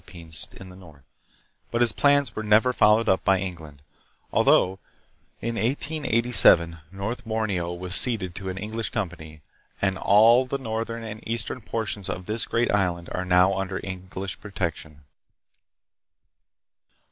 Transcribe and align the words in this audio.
273 0.07 0.23
pines 0.23 0.59
in 0.61 0.69
the 0.69 0.75
north; 0.75 1.05
but 1.69 1.81
his 1.81 1.91
plans 1.91 2.35
were 2.35 2.41
never 2.41 2.73
followed 2.73 3.07
up 3.07 3.23
by 3.23 3.37
England, 3.39 3.83
although 4.33 4.79
in 5.41 5.53
1887 5.57 6.79
North 6.91 7.23
Borneo 7.23 7.71
was 7.71 7.93
ceded 7.93 8.33
to 8.33 8.49
an 8.49 8.57
English 8.57 8.89
company, 8.89 9.41
and 9.79 9.99
all 9.99 10.47
the 10.47 10.57
northern 10.57 11.03
and 11.03 11.21
eastern 11.27 11.61
portions 11.61 12.09
of 12.09 12.25
this 12.25 12.47
great 12.47 12.71
island 12.71 13.09
are 13.11 13.23
now 13.25 13.53
under 13.55 13.79
English 13.83 14.39
pro 14.39 14.49
tection. 14.49 15.01